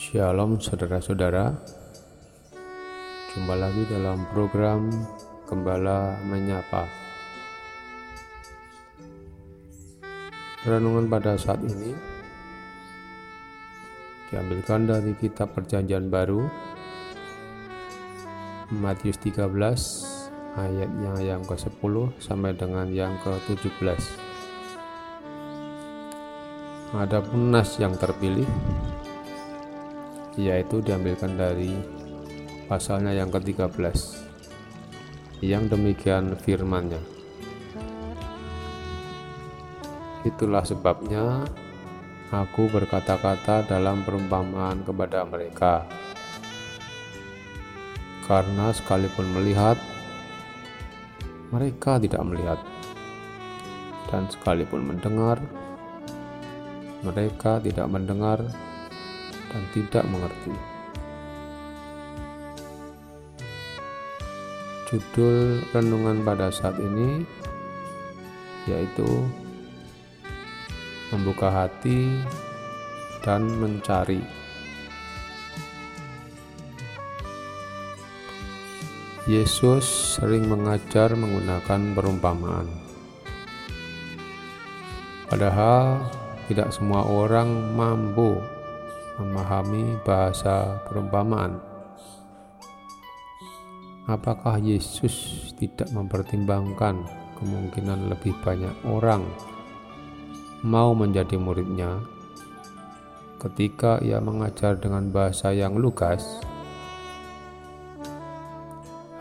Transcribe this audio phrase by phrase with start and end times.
[0.00, 1.54] Shalom saudara-saudara.
[3.30, 4.90] Jumpa lagi dalam program
[5.46, 6.90] Gembala Menyapa.
[10.66, 12.09] Renungan pada saat ini
[14.30, 16.46] Diambilkan dari kitab perjanjian baru
[18.70, 19.42] Matius 13
[20.54, 23.98] ayat yang yang ke-10 sampai dengan yang ke-17
[26.94, 28.46] Adapun nas yang terpilih
[30.38, 31.74] yaitu diambilkan dari
[32.70, 33.74] pasalnya yang ke-13
[35.42, 37.02] yang demikian firmannya.
[40.22, 41.48] Itulah sebabnya
[42.30, 45.82] aku berkata-kata dalam perumpamaan kepada mereka
[48.30, 49.74] karena sekalipun melihat
[51.50, 52.58] mereka tidak melihat
[54.10, 55.42] dan sekalipun mendengar
[57.00, 58.38] mereka tidak mendengar
[59.50, 60.54] dan tidak mengerti.
[64.90, 67.22] Judul renungan pada saat ini
[68.68, 69.06] yaitu
[71.10, 72.22] membuka hati
[73.20, 74.22] dan mencari.
[79.30, 82.66] Yesus sering mengajar menggunakan perumpamaan.
[85.30, 86.02] Padahal
[86.50, 87.46] tidak semua orang
[87.78, 88.34] mampu
[89.22, 91.62] memahami bahasa perumpamaan.
[94.10, 97.06] Apakah Yesus tidak mempertimbangkan
[97.38, 99.22] kemungkinan lebih banyak orang
[100.60, 102.04] mau menjadi muridnya
[103.40, 106.20] ketika ia mengajar dengan bahasa yang lugas?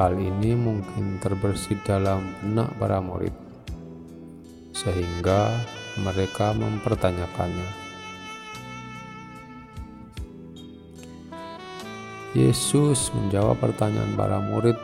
[0.00, 3.32] Hal ini mungkin terbersit dalam benak para murid,
[4.72, 5.56] sehingga
[6.00, 7.68] mereka mempertanyakannya.
[12.36, 14.76] Yesus menjawab pertanyaan para murid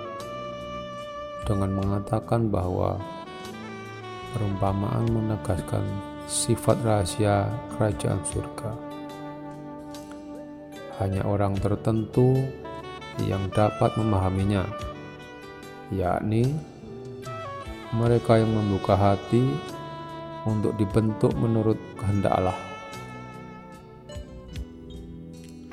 [1.44, 2.96] dengan mengatakan bahwa
[4.32, 8.70] perumpamaan menegaskan sifat rahasia kerajaan surga.
[11.02, 12.38] Hanya orang tertentu
[13.26, 14.64] yang dapat memahaminya,
[15.90, 16.46] yakni
[17.92, 19.42] mereka yang membuka hati
[20.48, 22.58] untuk dibentuk menurut kehendak Allah.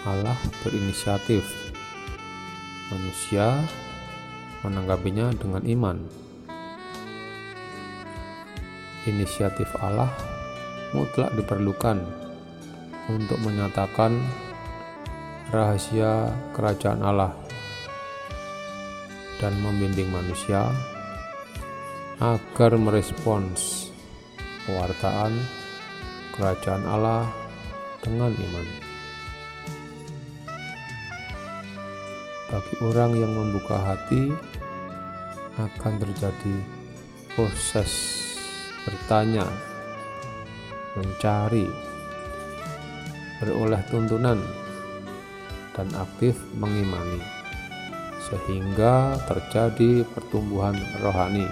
[0.08, 1.46] Allah berinisiatif
[2.90, 3.62] manusia
[4.66, 5.98] menanggapinya dengan iman.
[9.08, 10.39] Inisiatif Allah
[10.96, 12.02] mutlak diperlukan
[13.10, 14.18] untuk menyatakan
[15.50, 17.34] rahasia kerajaan Allah
[19.42, 20.70] dan membimbing manusia
[22.20, 23.90] agar merespons
[24.68, 25.34] pewartaan
[26.36, 27.26] kerajaan Allah
[28.04, 28.90] dengan iman.
[32.50, 34.34] bagi orang yang membuka hati
[35.62, 36.56] akan terjadi
[37.38, 37.92] proses
[38.90, 39.46] bertanya,
[40.98, 41.68] mencari,
[43.38, 44.40] beroleh tuntunan,
[45.78, 47.22] dan aktif mengimani,
[48.26, 51.46] sehingga terjadi pertumbuhan rohani.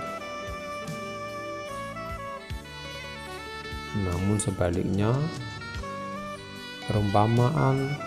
[3.98, 5.14] Namun sebaliknya,
[6.86, 7.98] perumpamaan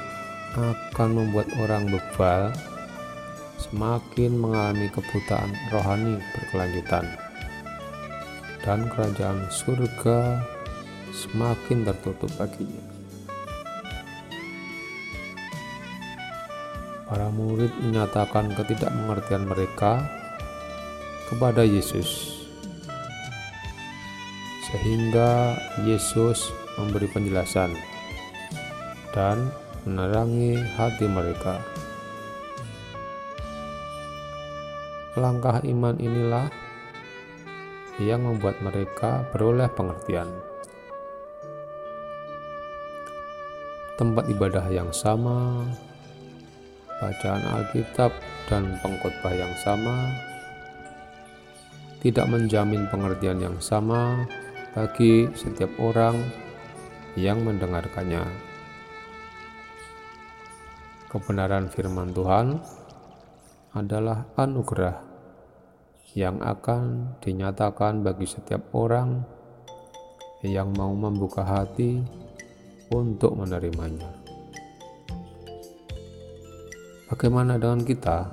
[0.54, 2.50] akan membuat orang bebal
[3.60, 7.06] semakin mengalami kebutaan rohani berkelanjutan
[8.66, 10.42] dan kerajaan surga
[11.10, 12.82] semakin tertutup baginya.
[17.10, 20.06] Para murid menyatakan ketidakmengertian mereka
[21.26, 22.38] kepada Yesus,
[24.70, 27.74] sehingga Yesus memberi penjelasan
[29.10, 29.50] dan
[29.82, 31.58] menerangi hati mereka.
[35.18, 36.46] Langkah iman inilah
[37.98, 40.30] yang membuat mereka beroleh pengertian.
[44.00, 45.60] Tempat ibadah yang sama,
[47.04, 48.08] bacaan Alkitab,
[48.48, 50.08] dan pengkhotbah yang sama
[52.00, 54.24] tidak menjamin pengertian yang sama
[54.72, 56.16] bagi setiap orang
[57.12, 58.24] yang mendengarkannya.
[61.12, 62.56] Kebenaran firman Tuhan
[63.76, 64.96] adalah anugerah
[66.16, 69.20] yang akan dinyatakan bagi setiap orang
[70.40, 72.19] yang mau membuka hati
[72.90, 74.10] untuk menerimanya.
[77.10, 78.30] Bagaimana dengan kita?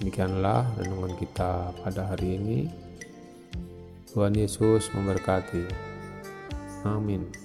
[0.00, 2.60] Demikianlah renungan kita pada hari ini.
[4.12, 5.64] Tuhan Yesus memberkati.
[6.84, 7.41] Amin.